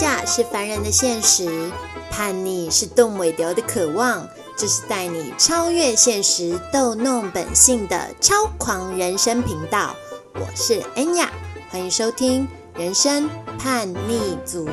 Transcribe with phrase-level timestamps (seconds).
[0.00, 1.70] 假是凡人的现实，
[2.10, 4.26] 叛逆是动尾流的渴望。
[4.56, 9.94] 这是带你超越现实、逗弄本性的超狂人生频道。
[10.36, 11.30] 我是恩雅，
[11.68, 12.48] 欢迎收听
[12.80, 14.66] 《人生叛逆组》。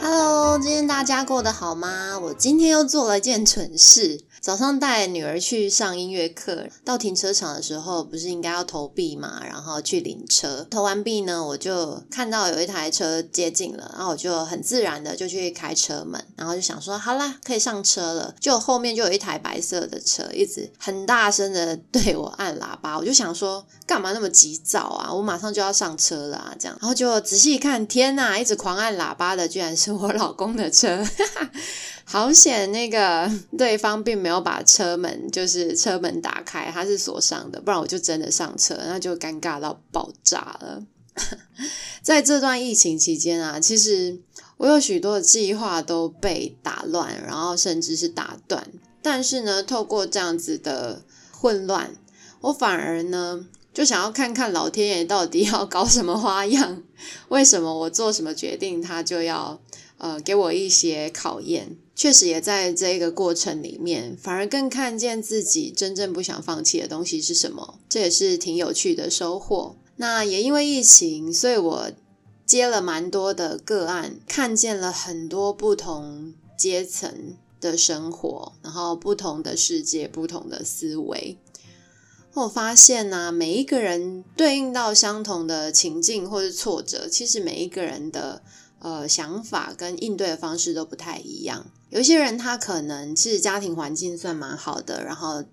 [0.00, 2.18] Hello，今天大家过得好吗？
[2.18, 4.20] 我今天又做了一件蠢事。
[4.40, 9.42] 早上带女儿去上音乐课，到停车场的时候，不是应该要投币嘛？
[9.44, 18.32] 然后去领车，投完币呢，我就看到有一台车接近了，然后我就很自然的就去开车门，然后就想说，好啦，可以上车了。
[18.38, 25.12] 就后面就有一台白色的车，一直很大声的对我按喇叭，我就想说，干嘛那么急躁啊？
[25.12, 31.06] 我马上就要上车了啊，这样，然后就仔细一看，天呐，一直狂按喇叭的，居然是是我老公的车。
[32.04, 40.82] 好险，那个 对方并没有把车门，就是车门打开，它是锁上的，不然我就真的上车，那就尴尬到爆炸了。
[42.02, 44.18] 在这段疫情期间啊，其实
[44.56, 48.66] 我有许多的计划都被打乱，然后甚至是打断。
[49.02, 51.94] 但是呢，透过这样子的混乱，
[52.40, 56.82] 我反而呢就想要看看老天爷到底要搞什么花样，
[57.28, 59.60] 为什么我做什么决定，他就要
[59.98, 61.76] 呃给我一些考验。
[61.94, 69.76] 确实也在这个过程里面，反而更看见自己真正不想放弃的东西是什么，这也是挺有趣的收获。
[69.96, 71.90] 那也因为疫情，所以我
[72.44, 81.38] 接了蛮多的个案，看见了很多不同阶层的生活，然后不同的世界、不同的思维。
[82.34, 88.42] 我发现呢，每一个人对应到相同的情境或是挫折，其实每一个人的
[88.78, 91.66] 呃想法跟应对的方式都不太一样。
[91.90, 95.44] 有一些人他可能是家庭环境算蛮好的，然后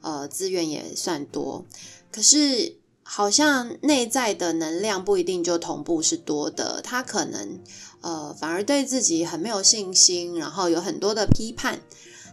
[0.00, 1.64] 呃资源也算多，
[2.10, 7.60] 可是好像内在的能量不一定就同步是多的，他可能
[8.00, 11.80] 呃反而对自己很没有信心，然后有很多的批判。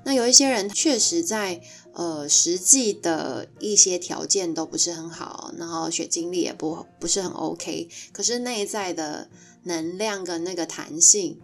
[0.06, 1.62] 那有一些人确实在
[1.94, 9.30] 呃实际的一些条件都不是很好，然后学经历也不不是很 OK，可是内在的
[9.64, 11.40] 能量跟那个弹性。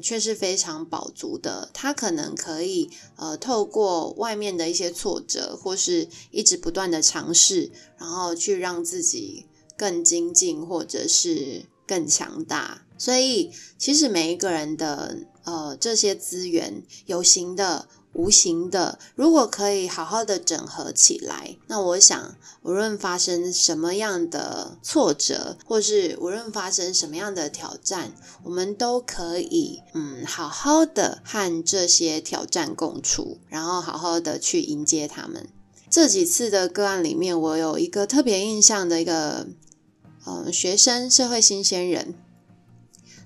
[0.00, 12.86] 却是非常饱足的，他可能可以呃透过外面的一些挫折，或是一直不断的尝试，然后去让自己更精进，或者是更强大。
[12.96, 17.88] 所以其实每一个人的呃这些资源有形的。
[18.18, 28.12] 无形的，如果可以好好的整合起来，那我想，无论发生什么样的挫折，或是无论发生什么样的挑战，
[28.42, 35.48] 我们都可以，嗯，好好的和这些挑战共处，然后好好的去迎接他们。
[35.88, 39.46] 这几次的个案里面，我有一个特别印象的一个，
[40.24, 42.14] 呃，学生，社会新鲜人，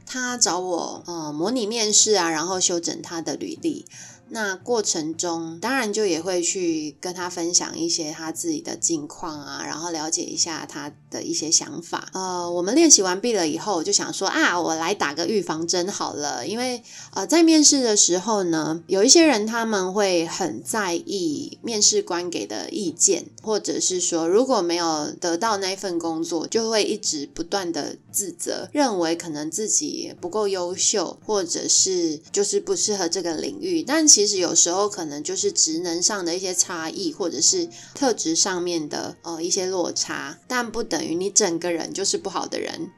[0.05, 3.87] 他找我，呃，模拟面试啊，然后修整他的履历。
[4.35, 12.09] 那过程中，当然就也会去跟他分享一些他自己的近况啊，然后了解一下他的一些想法。
[12.15, 16.83] 呃，我们练习完毕了以后，就想说啊，我来打个预防针好了，因为
[17.13, 42.89] 呃，在面试的时候呢，有一些人他们会很在意面试官给的意见，或者是说如果没有得到那份工作，就会一直不断的自责，认为可能自己不够优秀，或者是就是不适合这个领域，但其其实有时候可能就是职能上的一些差异，或者是特质上面的呃一些落差，但不等于你整个人就是不好的人。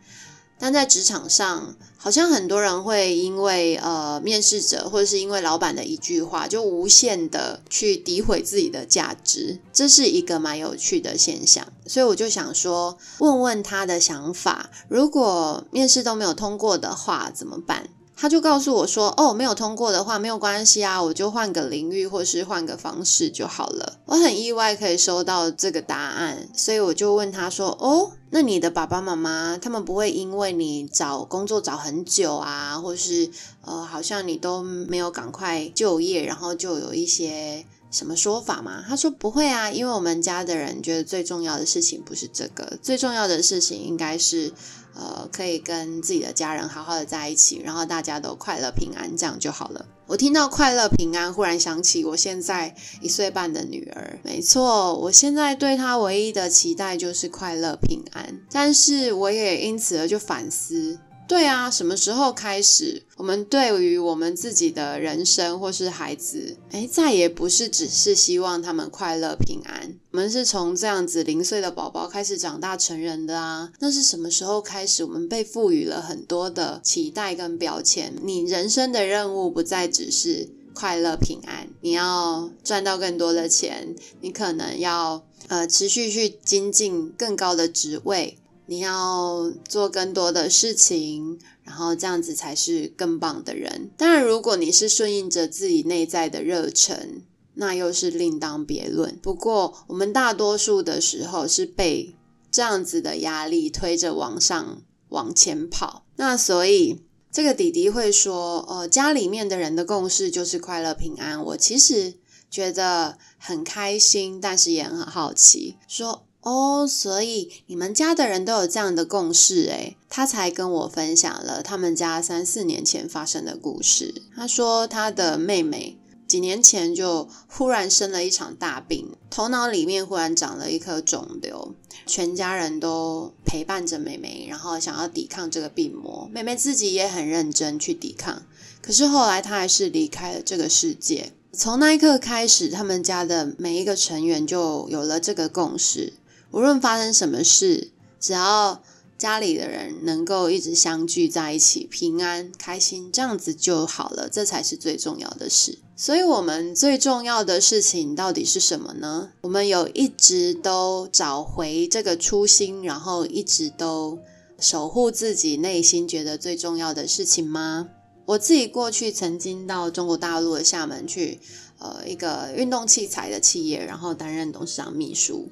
[0.58, 11.66] 但在职场上，好像很多人会因为呃面试者或者是因为老板的一句话，就无限的去诋毁自己的价值，这是一个蛮有趣的现象。
[11.86, 17.88] 所以我就想说，问问他的想法，如果面试都没有通过的话，怎么办？
[18.16, 33.31] 他就告诉我说：“哦，没有通过的话没有关系啊，我就换个领域或是换个方式就好了。”我很意外可以收到这个答案，所以我就问他说：“哦，那你的爸爸妈妈他们不会因为你找工作找很久啊，或是
[33.64, 37.64] 呃，好像你都没有赶快就业，然后就有一些
[37.94, 44.52] 什么说法吗？”他说：“不会啊，因为我们家的人觉得最重要的事情不是这个，最重要的事情应该是。”
[44.96, 49.85] 呃，可以跟自己的家人好好的在一起，然后大家都快乐平安，这样就好了。
[50.06, 54.20] 我听到快乐平安，忽然想起我现在一岁半的女儿。
[54.23, 58.38] 没错，我现在对她唯一的期待就是快乐平安。
[58.52, 69.94] 但是我也因此而就反思，对啊，什么时候开始，我们对于我们自己的人生或是孩子，哎，再也不是只是希望他们快乐平安。
[70.11, 73.73] 我们是从这样子零岁的宝宝开始长大成人的啊。
[73.81, 78.15] 那是什么时候开始，我们被赋予了很多的期待跟标签？
[78.23, 88.37] 你人生的任务不再只是快乐平安，你要赚到更多的钱，你可能要呃持续去精进更高的职位。
[88.66, 93.90] 你要做更多的事情，然后这样子才是更棒的人。
[93.99, 97.22] 当然，如果你是顺应着自己内在的热忱，
[97.55, 99.19] 那又是另当别论。
[99.22, 102.16] 不过，我们大多数的时候是被
[102.50, 106.06] 这样子的压力推着往上往前跑。
[106.16, 112.14] 那所以，这个弟弟会说：“呃，家里面的人的共识就是快乐平安。”我其实
[112.49, 116.26] 觉得很开心，但是也很好奇，说。
[116.44, 124.14] 哦，所以你们家的人都有这样的共识诶，他才跟我分享了他们家三四年前发生的故事。
[124.37, 125.96] 他说他的妹妹
[126.29, 131.75] 几年前就忽然生了一场大病，头脑里面忽然长了一颗肿瘤，
[132.06, 136.29] 全家人都陪伴着妹妹，然后想要抵抗这个病魔。
[136.31, 138.43] 妹妹自己也很认真去抵抗，
[138.82, 141.32] 可是后来她还是离开了这个世界。
[141.52, 146.12] 从那一刻开始，他们家的每一个成员就有了这个共识。
[146.54, 147.90] 无论发生什么事，
[148.20, 148.80] 只要
[149.18, 155.80] 家里的人能够一直相聚在一起，平安开心，这样子就好了，这才是最重要的事。
[155.96, 159.30] 所以，我们最重要的事情到底是什么呢？
[159.40, 164.20] 我们有一直都找回这个初心，然后一直都
[164.60, 167.88] 守护自己内心觉得最重要的事情吗？
[168.26, 171.40] 我自己过去曾经到中国大陆的厦门去，
[171.80, 175.50] 呃，一个运动器材的企业，然后担任董事长秘书。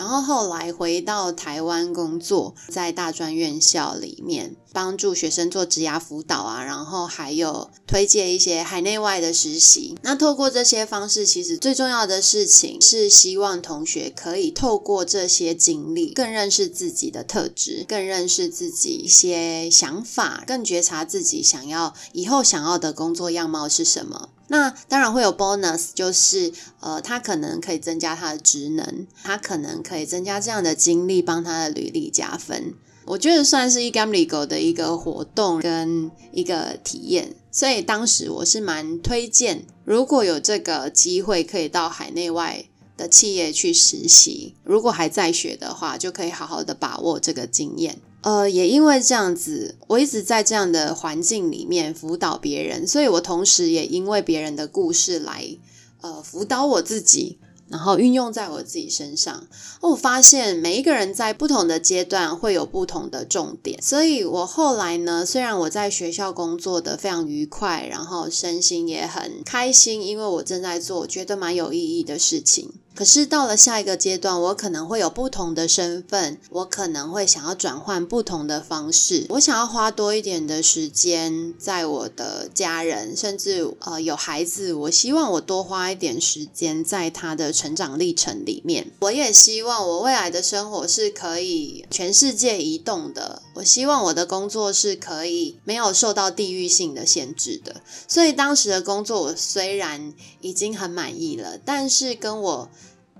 [0.00, 9.98] 然后后来回到台湾工作，在大专院校里面帮助学生做职涯辅导啊，然后还有推荐一些海内外的实习。
[10.00, 24.30] 那透过这些方式，其实最重要的事情是希望同学可以透过这些经历，更认识自己的特质，更认识自己一些想法，更觉察自己想要以后想要的工作样貌是什么。
[24.52, 32.74] 那当然会有 bonus，就是呃，他可能可以增加他的职能，他可能可以增加这样的经历，帮他的履历加分。
[33.06, 42.64] 我觉得算是一 g a m l go 的一个活动跟一个体验，所以当时我是蛮推荐，如果有这个机会可以到海内外
[42.96, 48.00] 的企业去实习，如果还在学的话，就可以好好的把握这个经验。
[48.22, 55.56] 呃，也因为这样子，我一直在这样的环境里面辅导别人，所以我同时也因为别人的故事来
[56.00, 57.38] 呃辅导我自己。
[57.70, 59.46] 然后运用在我自己身上，
[59.80, 72.72] 我发现每一个人在不同的阶段会有不同的重点，所以我后来呢，虽然我在学校工作的非常愉快，然后身心也很开心，因为我正在做觉得蛮有意义的事情。
[72.94, 88.90] 可是到了下一个阶段，我可能会有不同的身份，我可能会想要转换不同的方式，我想要花多一点的时间在我的家人，甚至呃有孩子，我希望我多花一点时间在他的成长历程里面。
[89.00, 97.82] 我也希望我未来的生活是可以全世界移动的，我希望我的工作是可以没有受到地域性的限制的。
[98.08, 102.70] 所以当时的工作，我虽然已经很满意了，但是跟我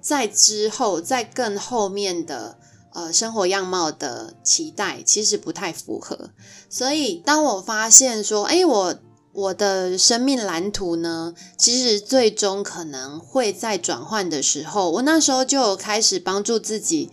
[0.01, 2.57] 在之后，在更后面的
[2.95, 6.31] 呃生活样貌的期待，其实不太符合。
[6.70, 8.99] 所以，当我发现说，哎，我
[9.35, 17.11] 我的生命蓝图呢，其实最终可能会在转换的时候，我那时候就开始帮助自己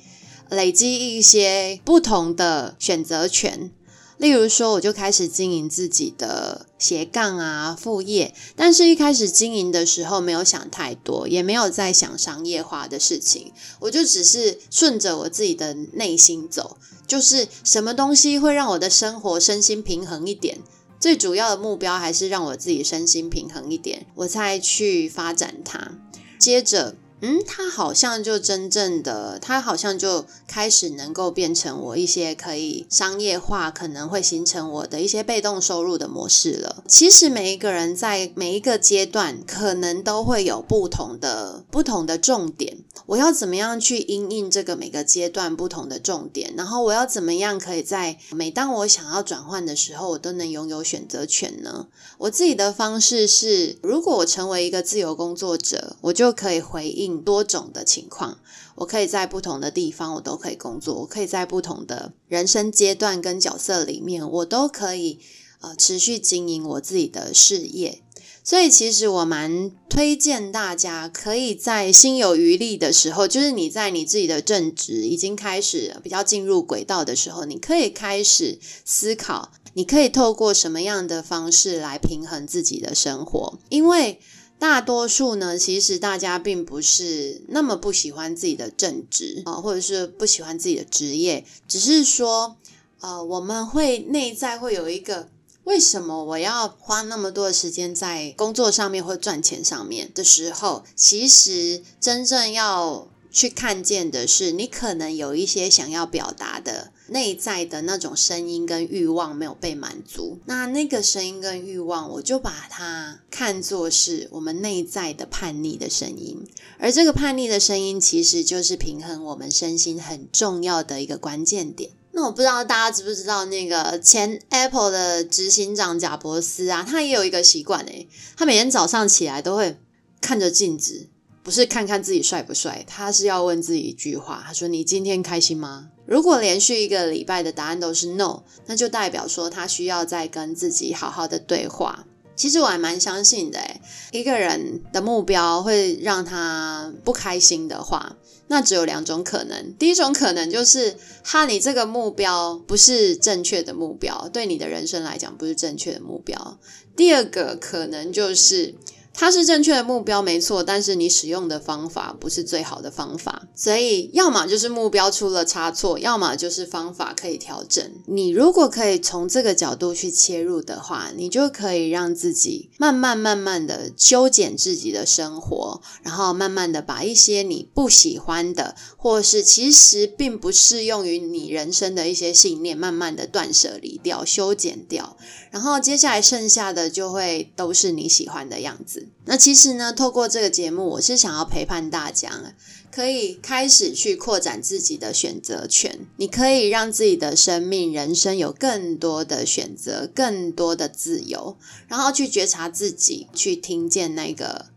[0.50, 3.72] 累积一些不同的选择权。
[4.18, 20.58] 例如说，我就开始经营自己的斜杠啊副业，但是一开始经营的时候没有想太多，也没有在想商业化的事情，我就只是顺着我自己的内心走，就是什么东西会让我的生活身心平衡一点，
[21.00, 25.92] 最主要的目标还是让我自己身心平衡一点，我才去发展它，
[26.40, 26.96] 接着。
[27.22, 36.84] 嗯，他好像就真正的，他好像就开始能够变成我一些可以商业化，可能会形成我的一些被动收入的模式了。
[36.88, 42.78] 其实每一个人在每一个阶段，可能都会有不同的不同的重点。
[43.08, 46.54] 我要怎么样去因应这个每个阶段不同的重点？
[46.58, 51.88] 然后我要怎么样可以在每当我想要转换的时候，我都能拥有选择权呢？
[52.18, 58.40] 我自己的方式是，如果我成为一个自由工作者，我就可以回应多种的情况。
[58.76, 65.20] 我可以在不同的地方，我都可以工作；我可以在不同的人生阶段跟角色里面，我都可以
[65.62, 68.04] 呃持续经营我自己的事业。
[68.48, 83.60] 所以，其实我蛮推荐大家，可以在心有余力的时候，就是你在你自己的正职已经开始比较进入轨道的时候，你可以开始思考，你可以透过什么样的方式来平衡自己的生活。
[83.68, 84.22] 因为
[84.58, 92.56] 大多数呢，其实大家并不是那么不喜欢自己的正职啊，或者是不喜欢自己的职业，只是说，
[93.02, 95.28] 呃，我们会内在会有一个。
[95.68, 100.86] 为什么我要花那么多的时间在工作上面或赚钱上面的时候？
[100.96, 110.40] 其实真正要去看见的是，你可能有一些想要表达的内在的那种声音跟欲望没有被满足。
[110.46, 116.48] 那那个声音跟欲望，我就把它看作是我们内在的叛逆的声音。
[116.80, 121.92] 而这个叛逆的声音，其实就是平衡我们身心很重要的一个关键点。
[122.18, 129.78] 那我不知道大家知不知道，那个前 Apple 的执行长贾伯斯啊，他也有一个习惯诶，他每天早上起来都会
[130.20, 131.10] 看着镜子，
[131.44, 142.08] 不是看看自己帅不帅，他是要问自己一句话，他说：“你今天开心吗？”如果连续一个礼拜的答案都是 No，那就代表说他需要再跟自己好好的对话。
[142.38, 148.16] 其实我还蛮相信的诶，一个人的目标会让他不开心的话。
[148.48, 156.58] 那只有两种可能，第一种可能就是哈，你这个目标不是正确的目标，对你的人生来讲不是正确的目标。
[156.96, 158.76] 第二个可能就是。
[159.20, 167.84] 它是正确的目标，没错，但是你使用的方法不是最好的方法，所以要么就是目标出了差错，要么就是方法可以调整。
[168.06, 185.18] 你如果可以从这个角度去切入的话，你就可以让自己慢慢慢慢的修剪自己的生活，然后慢慢的把一些你不喜欢的，或是其实并不适用于你人生的一些信念，慢慢的断舍离掉、修剪掉，
[185.50, 189.07] 然后接下来剩下的就会都是你喜欢的样子。
[189.26, 192.56] 那其实呢，透过这个节目，我是想要陪伴大家，
[192.92, 196.08] 可以开始去扩展自己的选择权。
[196.18, 204.68] 你可以让自己的生命、人生有更多的选择，更多的自由，然后去觉察自己，去听见那个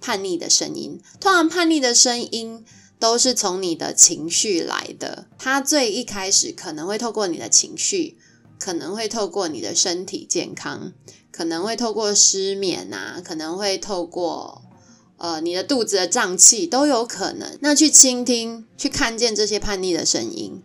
[0.00, 1.00] 叛逆的声音。
[1.20, 2.64] 通常叛逆的声音
[2.98, 8.16] 都是从你的情绪来的，它最一开始可能会透过你的情绪，
[8.60, 10.92] 可能会透过你的身体健康。
[11.32, 14.60] 可能会透过失眠啊，可能会透过
[15.16, 17.56] 呃你的肚子的胀气都有可能。
[17.62, 20.62] 那去倾听、去看见这些叛逆的声音，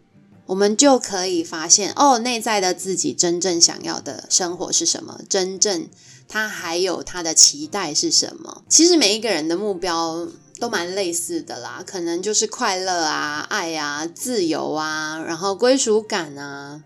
[0.48, 5.22] 我们就可以发现哦，内在的自己真正想要的生活是什么？
[5.30, 5.88] 真正
[6.28, 8.64] 他还有他的期待是什么？
[8.68, 10.28] 其实每一个人的目标
[10.60, 16.82] 都蛮类似的啦，可能就是快乐啊、爱啊、自由啊，然后归属感啊。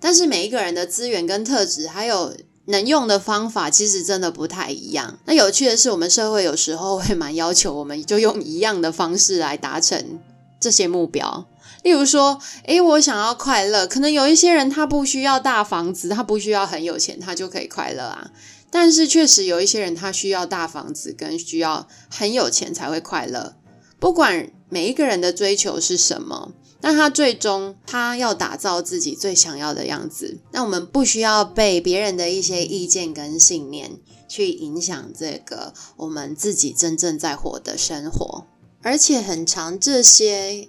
[0.00, 2.34] 但是每一个人的资源跟特质还有。
[2.66, 5.18] 能用的方法其实真的不太一样。
[5.24, 10.20] 那有趣的是，我们社会有时候会蛮要求，我们就用一样的方式来达成
[10.60, 11.48] 这些目标。
[11.82, 18.30] 例如说，诶，我想要快乐，可能有一些人他不需要大房子，他不需要很有钱，他就可以快乐啊。
[18.70, 23.56] 但是确实有一些人他需要大房子，跟需要很有钱才会快乐。
[23.98, 26.52] 不管每一个人的追求是什么。
[26.82, 30.38] 那他最终，他要打造自己最想要的样子。
[30.52, 38.46] 那我们不需要被别人的一些意见跟信念去影响这个我们自己真正在活的生活。
[38.82, 40.68] 而且很长这些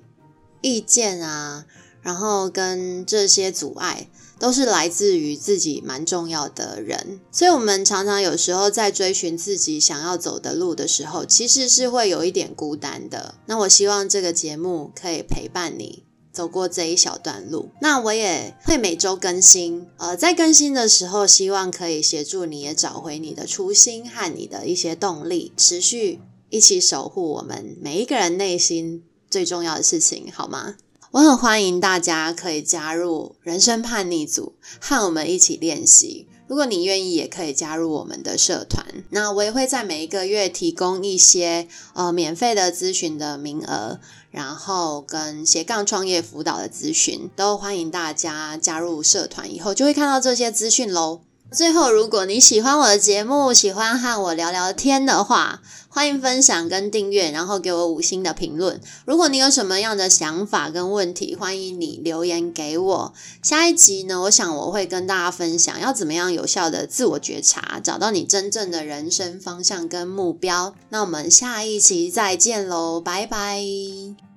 [0.60, 1.66] 意见啊，
[2.02, 4.08] 然后跟这些阻碍，
[4.40, 7.20] 都是来自于自己蛮重要的人。
[7.32, 13.36] 所以，我们常常有时候在追寻自己想要走的路的时候，其实是会有一点孤单的。
[13.46, 16.04] 那我希望这个节目可以陪伴你。
[16.34, 19.86] 走过这一小段路，那我也会每周更新。
[19.98, 30.78] 呃，在更新的时候，希望可以协助你也找回你的初心和你的一些动力，持续一起守护我们每一个人内心最重要的事情，好吗？
[31.12, 36.26] 我很欢迎大家可以加入人生叛逆组，和我们一起练习。
[36.48, 38.86] 如果你愿意，也可以加入我们的社团。
[39.10, 44.00] 那我也会在每一个月提供一些呃免费的咨询的名额，
[44.30, 49.54] 然后跟斜杠创业辅导的咨询，都欢迎大家加入社团。
[49.54, 51.20] 以后就会看到这些资讯喽。
[51.54, 58.80] 最后，如果你喜欢我的节目，喜欢和我聊聊天的话，欢迎分享跟订阅，然后给我五星的评论。
[59.04, 63.14] 如果你有什么样的想法跟问题，欢迎你留言给我。
[63.44, 70.74] 下一集呢，我想我会跟大家分享要怎么样有效的自我觉察，找到你真正的人生方向跟目标。
[70.88, 74.31] 那我们下一期再见喽，拜拜。